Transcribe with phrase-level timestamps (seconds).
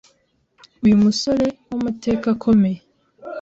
[0.83, 2.79] Uyu musore w’amateka akomeye